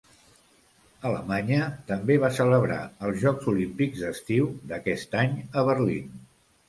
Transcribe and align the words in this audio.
Alemanya 1.09 1.67
també 1.91 2.17
va 2.25 2.31
celebrar 2.37 2.79
els 3.09 3.21
Jocs 3.25 3.51
Olímpics 3.55 4.01
d'Estiu 4.07 4.49
d'aquest 4.73 5.17
any 5.25 5.37
a 5.63 5.67
Berlín. 5.69 6.11